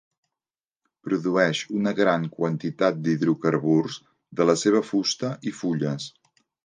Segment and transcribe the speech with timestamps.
[1.09, 3.99] Produeix una gran quantitat d'hidrocarburs
[4.41, 6.09] de la seva fusta i fulles.